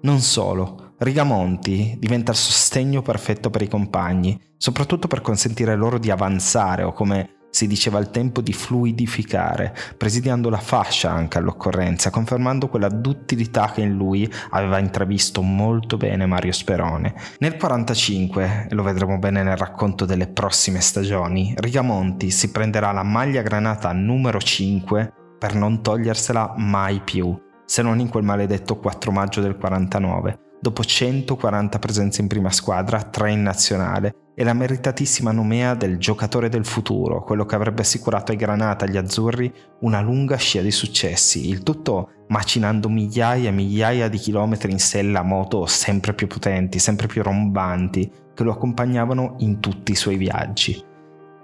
Non 0.03 0.21
solo, 0.21 0.95
Rigamonti 0.99 1.97
diventa 1.99 2.33
il 2.33 2.39
sostegno 2.39 3.03
perfetto 3.03 3.51
per 3.51 3.63
i 3.63 3.69
compagni, 3.69 4.41
soprattutto 4.57 5.09
per 5.09 5.21
consentire 5.21 5.77
loro 5.77 5.99
di 5.99 6.11
avanzare 6.11 6.83
o 6.83 6.93
come 6.93 7.36
si 7.57 7.67
diceva 7.67 7.97
al 7.97 8.11
tempo 8.11 8.43
di 8.43 8.53
fluidificare, 8.53 9.75
presidiando 9.97 10.51
la 10.51 10.59
fascia 10.59 11.11
anche 11.11 11.39
all'occorrenza, 11.39 12.11
confermando 12.11 12.69
quella 12.69 12.91
duttilità 12.91 13.71
che 13.73 13.81
in 13.81 13.95
lui 13.95 14.31
aveva 14.51 14.79
intravisto 14.79 15.41
molto 15.41 15.97
bene 15.97 16.27
Mario 16.27 16.53
Sperone. 16.53 17.15
Nel 17.39 17.57
45, 17.57 18.67
e 18.69 18.75
lo 18.75 18.83
vedremo 18.83 19.19
bene 19.19 19.43
nel 19.43 19.57
racconto 19.57 20.05
delle 20.05 20.27
prossime 20.27 20.83
stagioni, 20.83 21.55
Rigamonti 21.57 22.31
si 22.31 22.51
prenderà 22.51 22.93
la 22.93 23.03
maglia 23.03 23.41
granata 23.41 23.91
numero 23.93 24.39
5 24.39 25.13
per 25.39 25.55
non 25.55 25.81
togliersela 25.81 26.57
mai 26.59 27.01
più, 27.01 27.35
se 27.65 27.81
non 27.81 28.01
in 28.01 28.11
quel 28.11 28.25
maledetto 28.25 28.77
4 28.77 29.11
maggio 29.11 29.41
del 29.41 29.57
49, 29.57 30.41
dopo 30.61 30.83
140 30.83 31.79
presenze 31.79 32.21
in 32.21 32.29
prima 32.29 32.51
squadra, 32.51 33.03
3 33.03 33.33
in 33.33 33.43
nazionale 33.43 34.15
e 34.35 34.45
la 34.45 34.53
meritatissima 34.53 35.33
nomea 35.33 35.75
del 35.75 35.99
giocatore 35.99 36.49
del 36.49 36.67
futuro, 36.67 37.23
quello 37.23 37.47
che 37.47 37.55
avrebbe 37.55 37.81
assicurato 37.81 38.33
ai 38.33 38.39
Granata 38.39 38.85
e 38.85 38.89
agli 38.89 38.97
Azzurri 38.99 39.53
una 39.81 40.01
lunga 40.01 40.37
scia 40.37 40.61
di 40.61 40.71
successi, 40.71 41.49
il 41.49 41.63
tutto 41.63 42.11
macinando 42.29 42.89
migliaia 42.89 43.49
e 43.49 43.53
migliaia 43.53 44.09
di 44.09 44.19
chilometri 44.19 44.73
in 44.73 44.79
sella 44.79 45.21
a 45.21 45.25
moto 45.25 45.65
sempre 45.67 46.13
più 46.13 46.27
potenti, 46.27 46.79
sempre 46.79 47.07
più 47.07 47.23
rombanti, 47.23 48.11
che 48.35 48.43
lo 48.43 48.53
accompagnavano 48.53 49.37
in 49.39 49.61
tutti 49.61 49.93
i 49.93 49.97
suoi 49.97 50.17
viaggi. 50.17 50.85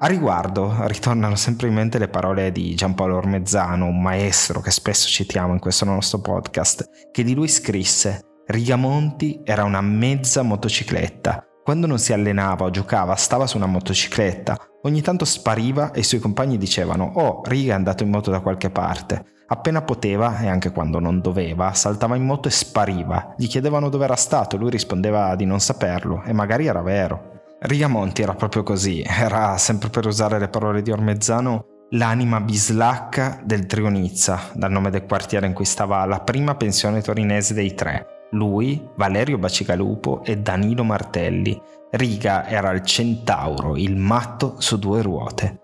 A 0.00 0.06
riguardo 0.06 0.74
ritornano 0.88 1.36
sempre 1.36 1.68
in 1.68 1.74
mente 1.74 1.96
le 1.98 2.08
parole 2.08 2.50
di 2.50 2.74
Giampaolo 2.74 3.16
Ormezzano, 3.16 3.86
un 3.86 4.02
maestro 4.02 4.60
che 4.60 4.72
spesso 4.72 5.08
citiamo 5.08 5.52
in 5.52 5.60
questo 5.60 5.84
nostro 5.84 6.20
podcast, 6.20 7.10
che 7.12 7.22
di 7.22 7.34
lui 7.34 7.48
scrisse 7.48 8.31
Rigamonti 8.46 9.40
era 9.44 9.62
una 9.64 9.80
mezza 9.80 10.42
motocicletta, 10.42 11.44
quando 11.62 11.86
non 11.86 11.98
si 11.98 12.12
allenava 12.12 12.64
o 12.64 12.70
giocava 12.70 13.14
stava 13.14 13.46
su 13.46 13.56
una 13.56 13.66
motocicletta, 13.66 14.58
ogni 14.82 15.00
tanto 15.00 15.24
spariva 15.24 15.92
e 15.92 16.00
i 16.00 16.04
suoi 16.04 16.20
compagni 16.20 16.58
dicevano 16.58 17.12
«Oh, 17.14 17.42
Riga 17.44 17.72
è 17.72 17.76
andato 17.76 18.02
in 18.02 18.10
moto 18.10 18.30
da 18.30 18.40
qualche 18.40 18.70
parte». 18.70 19.24
Appena 19.46 19.82
poteva, 19.82 20.40
e 20.40 20.48
anche 20.48 20.72
quando 20.72 20.98
non 20.98 21.20
doveva, 21.20 21.72
saltava 21.74 22.16
in 22.16 22.24
moto 22.24 22.48
e 22.48 22.50
spariva. 22.50 23.34
Gli 23.36 23.46
chiedevano 23.46 23.90
dove 23.90 24.04
era 24.04 24.16
stato, 24.16 24.56
lui 24.56 24.70
rispondeva 24.70 25.36
di 25.36 25.44
non 25.44 25.60
saperlo, 25.60 26.22
e 26.24 26.32
magari 26.32 26.66
era 26.66 26.80
vero. 26.80 27.42
Rigamonti 27.60 28.22
era 28.22 28.34
proprio 28.34 28.62
così, 28.62 29.02
era, 29.06 29.56
sempre 29.58 29.90
per 29.90 30.06
usare 30.06 30.38
le 30.38 30.48
parole 30.48 30.80
di 30.80 30.90
Ormezzano, 30.90 31.66
l'anima 31.90 32.40
bislacca 32.40 33.40
del 33.44 33.66
Trionizza, 33.66 34.50
dal 34.54 34.72
nome 34.72 34.90
del 34.90 35.04
quartiere 35.04 35.46
in 35.46 35.52
cui 35.52 35.66
stava 35.66 36.04
la 36.06 36.20
prima 36.20 36.54
pensione 36.54 37.02
torinese 37.02 37.52
dei 37.52 37.74
tre, 37.74 38.06
lui, 38.32 38.88
Valerio 38.96 39.38
Bacigalupo 39.38 40.22
e 40.24 40.38
Danilo 40.38 40.84
Martelli. 40.84 41.60
Riga 41.90 42.46
era 42.46 42.70
il 42.70 42.82
centauro, 42.82 43.76
il 43.76 43.96
matto 43.96 44.56
su 44.58 44.78
due 44.78 45.02
ruote. 45.02 45.60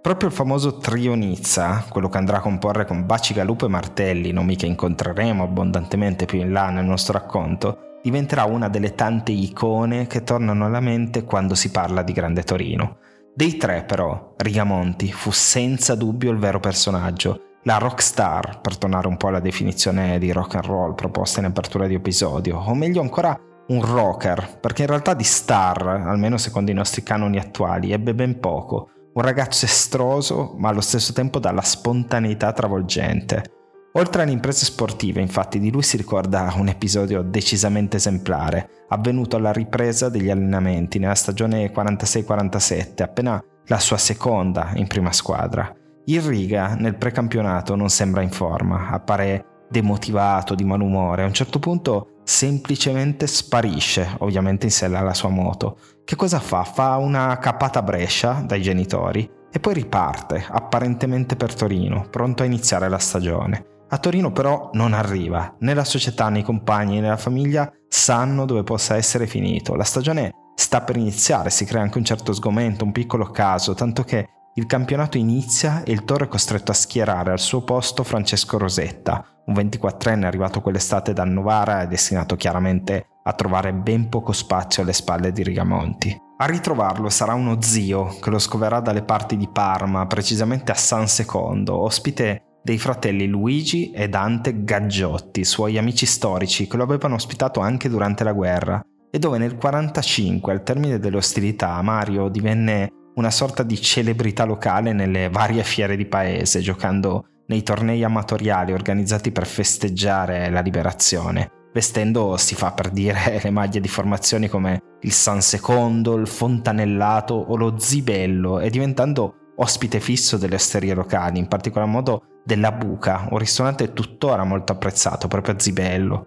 Proprio 0.00 0.28
il 0.28 0.34
famoso 0.34 0.78
trio 0.78 1.14
Nizza, 1.14 1.84
quello 1.88 2.08
che 2.08 2.18
andrà 2.18 2.38
a 2.38 2.40
comporre 2.40 2.86
con 2.86 3.04
Bacigalupo 3.04 3.66
e 3.66 3.68
Martelli, 3.68 4.32
nomi 4.32 4.56
che 4.56 4.66
incontreremo 4.66 5.42
abbondantemente 5.42 6.24
più 6.24 6.40
in 6.40 6.52
là 6.52 6.70
nel 6.70 6.86
nostro 6.86 7.12
racconto, 7.12 7.98
diventerà 8.02 8.44
una 8.44 8.68
delle 8.68 8.94
tante 8.94 9.32
icone 9.32 10.06
che 10.06 10.22
tornano 10.22 10.64
alla 10.64 10.80
mente 10.80 11.24
quando 11.24 11.54
si 11.54 11.70
parla 11.70 12.02
di 12.02 12.12
Grande 12.12 12.42
Torino. 12.42 12.96
Dei 13.34 13.56
tre, 13.58 13.84
però, 13.84 14.34
Rigamonti 14.36 15.12
fu 15.12 15.30
senza 15.30 15.94
dubbio 15.94 16.30
il 16.30 16.38
vero 16.38 16.60
personaggio 16.60 17.49
la 17.64 17.78
rockstar, 17.78 18.60
per 18.60 18.78
tornare 18.78 19.08
un 19.08 19.16
po' 19.16 19.28
alla 19.28 19.40
definizione 19.40 20.18
di 20.18 20.32
rock 20.32 20.56
and 20.56 20.64
roll 20.64 20.94
proposta 20.94 21.40
in 21.40 21.46
apertura 21.46 21.86
di 21.86 21.94
episodio, 21.94 22.58
o 22.58 22.74
meglio 22.74 23.00
ancora 23.02 23.38
un 23.68 23.82
rocker, 23.82 24.58
perché 24.58 24.82
in 24.82 24.88
realtà 24.88 25.14
di 25.14 25.24
star, 25.24 25.86
almeno 25.86 26.36
secondo 26.38 26.70
i 26.70 26.74
nostri 26.74 27.02
canoni 27.02 27.38
attuali, 27.38 27.92
ebbe 27.92 28.14
ben 28.14 28.40
poco. 28.40 28.90
Un 29.12 29.22
ragazzo 29.22 29.64
estroso, 29.64 30.54
ma 30.56 30.68
allo 30.68 30.80
stesso 30.80 31.12
tempo 31.12 31.38
dalla 31.38 31.62
spontaneità 31.62 32.52
travolgente. 32.52 33.58
Oltre 33.94 34.22
alle 34.22 34.30
imprese 34.30 34.64
sportive, 34.64 35.20
infatti, 35.20 35.58
di 35.58 35.70
lui 35.70 35.82
si 35.82 35.96
ricorda 35.96 36.52
un 36.56 36.68
episodio 36.68 37.22
decisamente 37.22 37.96
esemplare, 37.96 38.84
avvenuto 38.88 39.36
alla 39.36 39.52
ripresa 39.52 40.08
degli 40.08 40.30
allenamenti 40.30 41.00
nella 41.00 41.16
stagione 41.16 41.72
46-47, 41.72 43.02
appena 43.02 43.42
la 43.66 43.78
sua 43.78 43.98
seconda 43.98 44.70
in 44.74 44.86
prima 44.86 45.12
squadra. 45.12 45.74
Il 46.10 46.22
Riga 46.22 46.74
nel 46.74 46.96
precampionato 46.96 47.76
non 47.76 47.88
sembra 47.88 48.20
in 48.20 48.32
forma, 48.32 48.88
appare 48.88 49.66
demotivato, 49.70 50.56
di 50.56 50.64
malumore, 50.64 51.22
a 51.22 51.26
un 51.26 51.32
certo 51.32 51.60
punto 51.60 52.16
semplicemente 52.24 53.28
sparisce, 53.28 54.16
ovviamente 54.18 54.66
in 54.66 54.72
sella 54.72 54.98
alla 54.98 55.14
sua 55.14 55.28
moto. 55.28 55.78
Che 56.04 56.16
cosa 56.16 56.40
fa? 56.40 56.64
Fa 56.64 56.96
una 56.96 57.38
cappata 57.38 57.78
a 57.78 57.82
Brescia 57.82 58.42
dai 58.44 58.60
genitori 58.60 59.30
e 59.52 59.60
poi 59.60 59.74
riparte, 59.74 60.44
apparentemente 60.50 61.36
per 61.36 61.54
Torino, 61.54 62.04
pronto 62.10 62.42
a 62.42 62.46
iniziare 62.46 62.88
la 62.88 62.98
stagione. 62.98 63.64
A 63.90 63.98
Torino 63.98 64.32
però 64.32 64.70
non 64.72 64.94
arriva, 64.94 65.54
né 65.60 65.74
la 65.74 65.84
società 65.84 66.28
né 66.28 66.40
i 66.40 66.44
compagni 66.44 66.98
né 66.98 67.08
la 67.08 67.16
famiglia 67.16 67.72
sanno 67.86 68.46
dove 68.46 68.64
possa 68.64 68.96
essere 68.96 69.28
finito. 69.28 69.76
La 69.76 69.84
stagione 69.84 70.32
sta 70.56 70.80
per 70.80 70.96
iniziare, 70.96 71.50
si 71.50 71.64
crea 71.64 71.82
anche 71.82 71.98
un 71.98 72.04
certo 72.04 72.32
sgomento, 72.32 72.84
un 72.84 72.90
piccolo 72.90 73.30
caso, 73.30 73.74
tanto 73.74 74.02
che 74.02 74.28
il 74.54 74.66
campionato 74.66 75.16
inizia 75.16 75.84
e 75.84 75.92
il 75.92 76.04
Toro 76.04 76.24
è 76.24 76.28
costretto 76.28 76.72
a 76.72 76.74
schierare 76.74 77.30
al 77.30 77.38
suo 77.38 77.62
posto 77.62 78.02
Francesco 78.02 78.58
Rosetta, 78.58 79.24
un 79.46 79.54
24enne 79.54 80.24
arrivato 80.24 80.60
quell'estate 80.60 81.12
da 81.12 81.24
Novara 81.24 81.82
e 81.82 81.86
destinato 81.86 82.36
chiaramente 82.36 83.06
a 83.22 83.32
trovare 83.32 83.72
ben 83.72 84.08
poco 84.08 84.32
spazio 84.32 84.82
alle 84.82 84.92
spalle 84.92 85.30
di 85.30 85.42
Rigamonti. 85.42 86.16
A 86.38 86.46
ritrovarlo 86.46 87.08
sarà 87.10 87.34
uno 87.34 87.60
zio 87.60 88.16
che 88.20 88.30
lo 88.30 88.38
scoverà 88.38 88.80
dalle 88.80 89.02
parti 89.02 89.36
di 89.36 89.48
Parma, 89.48 90.06
precisamente 90.06 90.72
a 90.72 90.76
San 90.76 91.06
Secondo, 91.06 91.76
ospite 91.76 92.58
dei 92.62 92.78
fratelli 92.78 93.26
Luigi 93.26 93.90
e 93.90 94.08
Dante 94.08 94.64
Gaggiotti, 94.64 95.44
suoi 95.44 95.78
amici 95.78 96.06
storici 96.06 96.66
che 96.66 96.76
lo 96.76 96.82
avevano 96.82 97.14
ospitato 97.14 97.60
anche 97.60 97.88
durante 97.88 98.24
la 98.24 98.32
guerra, 98.32 98.82
e 99.10 99.18
dove 99.18 99.38
nel 99.38 99.54
1945, 99.54 100.52
al 100.52 100.62
termine 100.62 100.98
delle 100.98 101.16
ostilità, 101.16 101.80
Mario 101.82 102.28
divenne 102.28 102.92
una 103.14 103.30
sorta 103.30 103.62
di 103.62 103.80
celebrità 103.80 104.44
locale 104.44 104.92
nelle 104.92 105.28
varie 105.28 105.62
fiere 105.62 105.96
di 105.96 106.06
paese, 106.06 106.60
giocando 106.60 107.26
nei 107.46 107.62
tornei 107.62 108.04
amatoriali 108.04 108.72
organizzati 108.72 109.32
per 109.32 109.46
festeggiare 109.46 110.50
la 110.50 110.60
liberazione. 110.60 111.50
Vestendo, 111.72 112.36
si 112.36 112.54
fa 112.54 112.72
per 112.72 112.90
dire, 112.90 113.40
le 113.42 113.50
maglie 113.50 113.80
di 113.80 113.88
formazioni 113.88 114.48
come 114.48 114.82
il 115.02 115.12
San 115.12 115.40
Secondo, 115.40 116.16
il 116.16 116.26
Fontanellato 116.26 117.34
o 117.34 117.56
lo 117.56 117.78
Zibello 117.78 118.60
e 118.60 118.70
diventando 118.70 119.34
ospite 119.56 120.00
fisso 120.00 120.36
delle 120.36 120.54
osterie 120.54 120.94
locali, 120.94 121.38
in 121.38 121.46
particolar 121.46 121.88
modo 121.88 122.24
della 122.44 122.72
Buca, 122.72 123.26
un 123.30 123.38
ristorante 123.38 123.92
tuttora 123.92 124.44
molto 124.44 124.72
apprezzato 124.72 125.28
proprio 125.28 125.54
a 125.54 125.58
Zibello. 125.58 126.26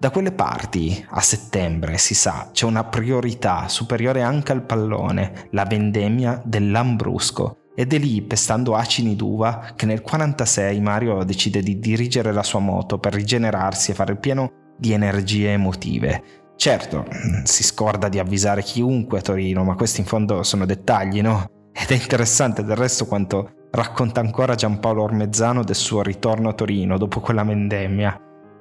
Da 0.00 0.08
quelle 0.08 0.32
parti, 0.32 1.04
a 1.10 1.20
settembre, 1.20 1.98
si 1.98 2.14
sa, 2.14 2.48
c'è 2.54 2.64
una 2.64 2.84
priorità 2.84 3.68
superiore 3.68 4.22
anche 4.22 4.50
al 4.50 4.62
pallone, 4.62 5.48
la 5.50 5.66
vendemmia 5.66 6.40
del 6.42 6.70
Lambrusco, 6.70 7.58
ed 7.74 7.92
è 7.92 7.98
lì, 7.98 8.22
pestando 8.22 8.74
acini 8.74 9.14
d'uva, 9.14 9.74
che 9.76 9.84
nel 9.84 10.00
1946 10.02 10.80
Mario 10.80 11.22
decide 11.22 11.60
di 11.60 11.78
dirigere 11.78 12.32
la 12.32 12.42
sua 12.42 12.60
moto 12.60 12.98
per 12.98 13.12
rigenerarsi 13.12 13.90
e 13.90 13.94
fare 13.94 14.12
il 14.12 14.20
pieno 14.20 14.72
di 14.78 14.92
energie 14.92 15.52
emotive. 15.52 16.22
Certo, 16.56 17.04
si 17.44 17.62
scorda 17.62 18.08
di 18.08 18.18
avvisare 18.18 18.62
chiunque 18.62 19.18
a 19.18 19.22
Torino, 19.22 19.64
ma 19.64 19.74
questi 19.74 20.00
in 20.00 20.06
fondo 20.06 20.42
sono 20.42 20.64
dettagli, 20.64 21.20
no? 21.20 21.44
Ed 21.74 21.90
è 21.90 22.00
interessante 22.00 22.64
del 22.64 22.76
resto 22.76 23.04
quanto 23.04 23.50
racconta 23.70 24.20
ancora 24.20 24.54
Giampaolo 24.54 25.02
Ormezzano 25.02 25.62
del 25.62 25.76
suo 25.76 26.00
ritorno 26.02 26.48
a 26.48 26.54
Torino 26.54 26.96
dopo 26.96 27.20
quella 27.20 27.44
vendemmia. 27.44 28.18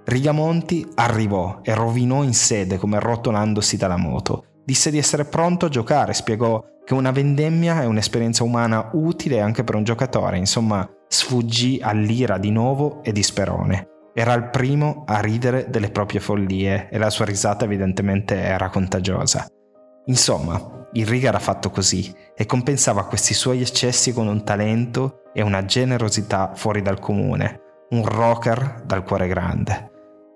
Rigamonti 0.09 0.87
arrivò 0.95 1.59
e 1.61 1.75
rovinò 1.75 2.23
in 2.23 2.33
sede 2.33 2.77
come 2.77 2.99
rotolandosi 2.99 3.77
dalla 3.77 3.95
moto. 3.95 4.45
Disse 4.65 4.89
di 4.89 4.97
essere 4.97 5.25
pronto 5.25 5.67
a 5.67 5.69
giocare, 5.69 6.13
spiegò 6.13 6.63
che 6.83 6.95
una 6.95 7.11
vendemmia 7.11 7.83
è 7.83 7.85
un'esperienza 7.85 8.43
umana 8.43 8.89
utile 8.93 9.39
anche 9.39 9.63
per 9.63 9.75
un 9.75 9.83
giocatore, 9.83 10.39
insomma 10.39 10.89
sfuggì 11.07 11.79
all'ira 11.79 12.39
di 12.39 12.49
nuovo 12.49 13.03
e 13.03 13.11
di 13.11 13.21
Sperone. 13.21 13.87
Era 14.15 14.33
il 14.33 14.49
primo 14.49 15.03
a 15.05 15.19
ridere 15.19 15.69
delle 15.69 15.91
proprie 15.91 16.19
follie 16.19 16.89
e 16.89 16.97
la 16.97 17.11
sua 17.11 17.25
risata 17.25 17.65
evidentemente 17.65 18.35
era 18.35 18.69
contagiosa. 18.69 19.45
Insomma, 20.05 20.87
il 20.93 21.05
Riga 21.05 21.27
era 21.27 21.37
fatto 21.37 21.69
così 21.69 22.11
e 22.35 22.47
compensava 22.47 23.05
questi 23.05 23.35
suoi 23.35 23.61
eccessi 23.61 24.11
con 24.11 24.27
un 24.27 24.43
talento 24.43 25.21
e 25.35 25.43
una 25.43 25.65
generosità 25.65 26.53
fuori 26.55 26.81
dal 26.81 26.99
comune, 26.99 27.59
un 27.91 28.03
rocker 28.03 28.81
dal 28.87 29.03
cuore 29.03 29.27
grande. 29.27 29.88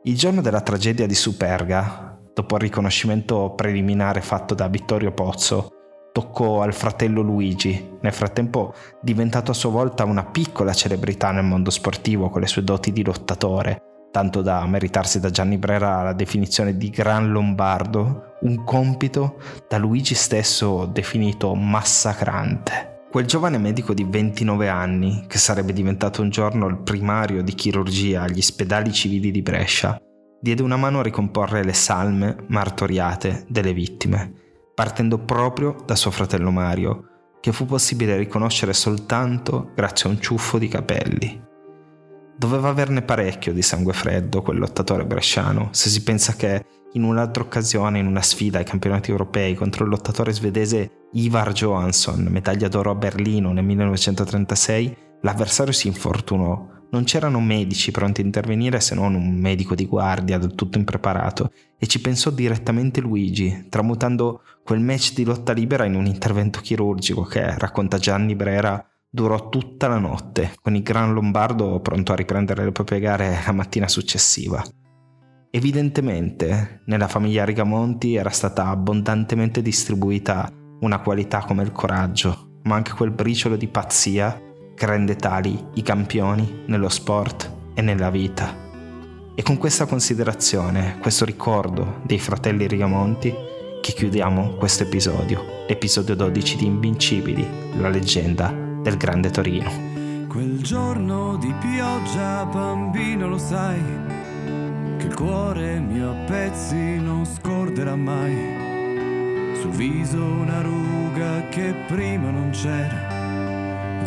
Il 0.06 0.18
giorno 0.18 0.42
della 0.42 0.60
tragedia 0.60 1.08
di 1.08 1.16
Superga, 1.16 2.20
dopo 2.34 2.56
il 2.56 2.62
riconoscimento 2.62 3.54
preliminare 3.56 4.20
fatto 4.20 4.54
da 4.54 4.68
Vittorio 4.68 5.14
Pozzo, 5.14 5.70
toccò 6.12 6.62
al 6.62 6.74
fratello 6.74 7.22
Luigi, 7.22 7.98
nel 8.02 8.12
frattempo 8.12 8.74
diventato 9.02 9.52
a 9.52 9.54
sua 9.54 9.70
volta 9.70 10.04
una 10.04 10.26
piccola 10.26 10.74
celebrità 10.74 11.32
nel 11.32 11.46
mondo 11.46 11.70
sportivo 11.70 12.30
con 12.30 12.42
le 12.42 12.48
sue 12.48 12.66
doti 12.66 12.92
di 12.92 13.02
lottatore, 13.02 13.80
tanto 14.12 14.42
da 14.42 14.66
meritarsi 14.66 15.22
da 15.22 15.30
Gianni 15.30 15.58
Brera 15.58 16.04
la 16.04 16.14
definizione 16.14 16.76
di 16.76 16.90
Gran 16.90 17.32
Lombardo, 17.32 18.36
un 18.42 18.66
compito 18.66 19.38
da 19.70 19.78
Luigi 19.78 20.16
stesso 20.16 20.86
definito 20.86 21.56
massacrante. 21.56 22.93
Quel 23.14 23.28
giovane 23.28 23.60
medico 23.60 23.94
di 23.94 24.04
29 24.04 24.70
anni, 24.70 25.26
che 25.28 25.38
sarebbe 25.38 25.72
diventato 25.72 26.24
un 26.24 26.32
giorno 26.32 26.66
il 26.66 26.80
primario 26.80 27.44
di 27.44 27.54
chirurgia 27.54 28.24
agli 28.24 28.42
spedali 28.42 28.92
civili 28.92 29.30
di 29.30 29.44
Brescia, 29.44 30.02
diede 30.42 30.64
una 30.64 30.78
mano 30.78 30.98
a 30.98 31.04
ricomporre 31.04 31.64
le 31.64 31.74
salme 31.74 32.36
martoriate 32.48 33.46
delle 33.48 33.72
vittime 33.72 34.42
partendo 34.74 35.20
proprio 35.20 35.76
da 35.86 35.96
suo 35.96 36.10
fratello 36.10 36.50
Mario, 36.50 37.38
che 37.40 37.52
fu 37.52 37.66
possibile 37.66 38.18
riconoscere 38.18 38.74
soltanto 38.74 39.72
grazie 39.76 40.10
a 40.10 40.14
un 40.14 40.20
ciuffo 40.20 40.58
di 40.58 40.68
capelli. 40.68 41.52
Doveva 42.36 42.70
averne 42.70 43.02
parecchio 43.04 43.54
di 43.54 43.62
sangue 43.62 43.94
freddo 43.94 44.42
quel 44.42 44.58
lottatore 44.58 45.06
bresciano, 45.06 45.70
se 45.72 45.90
si 45.90 46.04
pensa 46.04 46.34
che 46.34 46.66
in 46.94 47.04
un'altra 47.04 47.44
occasione, 47.44 48.00
in 48.00 48.08
una 48.08 48.22
sfida 48.22 48.60
ai 48.60 48.66
campionati 48.66 49.12
europei 49.12 49.56
contro 49.56 49.84
il 49.84 49.90
lottatore 49.90 50.32
svedese 50.32 51.08
Ivar 51.14 51.52
Johansson, 51.52 52.28
medaglia 52.30 52.68
d'oro 52.68 52.92
a 52.92 52.96
Berlino 52.96 53.52
nel 53.52 53.64
1936, 53.64 54.98
l'avversario 55.22 55.74
si 55.74 55.88
infortunò. 55.88 56.72
Non 56.92 57.06
c'erano 57.06 57.40
medici 57.40 57.90
pronti 57.90 58.22
a 58.22 58.26
intervenire 58.26 58.80
se 58.80 58.94
non 58.94 59.16
un 59.16 59.36
medico 59.36 59.74
di 59.74 59.88
guardia 59.88 60.38
del 60.38 60.54
tutto 60.54 60.78
impreparato 60.78 61.52
e 61.80 61.88
ci 61.88 62.00
pensò 62.00 62.30
direttamente 62.30 63.02
Luigi, 63.02 63.66
tramutando 63.70 64.42
quel 64.64 64.80
match 64.80 65.14
di 65.14 65.24
lotta 65.24 65.54
libera 65.54 65.86
in 65.86 65.96
un 65.96 66.06
intervento 66.06 66.60
chirurgico 66.62 67.24
che, 67.24 67.58
racconta 67.58 67.98
Gianni 67.98 68.36
Brera, 68.36 68.84
durò 69.14 69.50
tutta 69.50 69.88
la 69.88 70.00
notte, 70.00 70.56
con 70.60 70.76
il 70.76 70.82
Gran 70.82 71.14
Lombardo 71.14 71.80
pronto 71.82 72.14
a 72.14 72.16
riprendere 72.16 72.64
le 72.64 72.72
proprie 72.72 73.00
gare 73.00 73.44
la 73.46 73.52
mattina 73.52 73.88
successiva. 73.88 74.64
Evidentemente, 75.52 76.82
nella 76.88 77.08
famiglia 77.08 77.46
Rigamonti 77.46 78.16
era 78.16 78.32
stata 78.32 78.70
abbondantemente 78.70 79.62
distribuita 79.62 80.52
una 80.80 81.00
qualità 81.00 81.42
come 81.42 81.62
il 81.62 81.72
coraggio, 81.72 82.58
ma 82.64 82.74
anche 82.74 82.94
quel 82.94 83.12
briciolo 83.12 83.56
di 83.56 83.68
pazzia 83.68 84.42
che 84.74 84.86
rende 84.88 85.16
tali 85.16 85.64
i 85.76 85.84
campioni 85.84 86.64
nello 86.66 86.90
sport 86.90 87.54
e 87.76 87.84
nella 87.84 88.10
vita. 88.10 88.62
E 89.36 89.44
con 89.44 89.58
questa 89.58 89.86
considerazione, 89.86 90.98
questo 91.00 91.24
ricordo 91.24 92.02
dei 92.04 92.18
fratelli 92.18 92.66
Rigamonti, 92.66 93.32
che 93.80 93.94
chiudiamo 93.94 94.56
questo 94.56 94.84
episodio, 94.84 95.66
l'episodio 95.68 96.16
12 96.16 96.56
di 96.56 96.66
Invincibili, 96.66 97.48
la 97.78 97.90
leggenda 97.90 98.63
del 98.84 98.98
Grande 98.98 99.32
Torino. 99.32 99.72
Quel 100.28 100.62
giorno 100.62 101.38
di 101.38 101.52
pioggia, 101.60 102.46
bambino, 102.46 103.28
lo 103.28 103.40
sai, 103.40 103.82
che 104.98 105.08
il 105.08 105.16
cuore 105.16 105.80
mio 105.80 106.12
a 106.12 106.26
pezzi 106.26 107.00
non 107.00 107.26
scorderà 107.26 107.96
mai. 107.96 109.56
Sul 109.60 109.72
viso 109.72 110.24
una 110.24 110.62
ruga 110.62 111.48
che 111.50 111.74
prima 111.88 112.30
non 112.30 112.52
c'era 112.52 113.14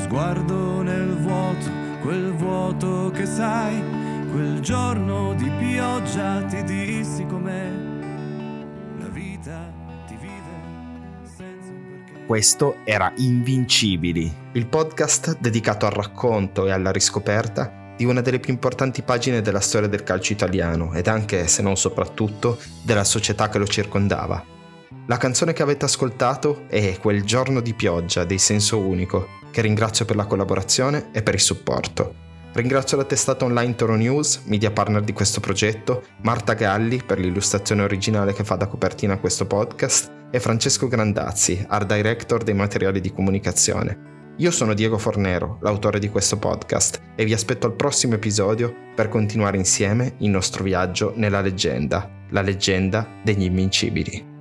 sguardo 0.07 0.83
nel 0.83 1.17
vuoto, 1.17 1.69
quel 2.03 2.33
vuoto 2.35 3.11
che 3.13 3.27
sai, 3.27 3.83
quel 4.31 4.61
giorno 4.61 5.35
di 5.35 5.51
pioggia 5.59 6.43
ti 6.45 6.63
dissi 6.63 7.27
com'è. 7.27 7.86
Questo 12.27 12.79
era 12.83 13.13
Invincibili, 13.19 14.35
il 14.55 14.67
podcast 14.67 15.39
dedicato 15.39 15.87
al 15.87 15.93
racconto 15.93 16.67
e 16.67 16.73
alla 16.73 16.91
riscoperta 16.91 17.95
di 17.97 18.05
una 18.05 18.21
delle 18.21 18.41
più 18.41 18.53
importanti 18.53 19.03
pagine 19.03 19.43
della 19.43 19.61
storia 19.61 19.87
del 19.87 20.03
calcio 20.03 20.33
italiano 20.33 20.93
ed 20.93 21.07
anche, 21.07 21.47
se 21.47 21.63
non 21.63 21.77
soprattutto, 21.77 22.59
della 22.83 23.05
società 23.05 23.49
che 23.49 23.59
lo 23.59 23.67
circondava. 23.69 24.45
La 25.07 25.19
canzone 25.19 25.53
che 25.53 25.63
avete 25.63 25.85
ascoltato 25.85 26.65
è 26.67 26.99
Quel 26.99 27.23
giorno 27.23 27.61
di 27.61 27.75
pioggia 27.75 28.25
dei 28.25 28.39
Senso 28.39 28.81
Unico, 28.81 29.29
che 29.53 29.61
ringrazio 29.61 30.05
per 30.05 30.17
la 30.17 30.27
collaborazione 30.27 31.11
e 31.13 31.23
per 31.23 31.35
il 31.35 31.41
supporto. 31.41 32.26
Ringrazio 32.57 32.97
la 32.97 33.05
testata 33.05 33.45
online 33.45 33.75
Toro 33.75 33.97
News, 33.97 34.45
media 34.47 34.71
partner 34.71 35.03
di 35.03 35.13
questo 35.13 35.41
progetto, 35.41 36.05
Marta 36.23 36.55
Galli 36.55 37.03
per 37.05 37.19
l'illustrazione 37.19 37.83
originale 37.83 38.33
che 38.33 38.45
fa 38.45 38.57
da 38.57 38.67
copertina 38.67 39.13
a 39.13 39.19
questo 39.19 39.47
podcast 39.47 40.11
e 40.31 40.41
Francesco 40.41 40.89
Grandazzi, 40.89 41.63
art 41.69 41.87
director 41.95 42.43
dei 42.43 42.55
materiali 42.55 43.03
di 43.03 43.13
comunicazione. 43.13 44.33
Io 44.39 44.51
sono 44.51 44.73
Diego 44.73 44.97
Fornero, 44.97 45.59
l'autore 45.61 45.99
di 45.99 46.09
questo 46.09 46.39
podcast, 46.39 47.03
e 47.15 47.27
vi 47.27 47.35
aspetto 47.35 47.67
al 47.67 47.77
prossimo 47.77 48.15
episodio 48.15 48.75
per 48.95 49.11
continuare 49.11 49.59
insieme 49.59 50.15
il 50.21 50.31
nostro 50.31 50.65
viaggio 50.65 51.13
nella 51.15 51.43
leggenda, 51.43 52.11
la 52.31 52.41
leggenda 52.41 53.07
degli 53.23 53.45
invincibili. 53.45 54.36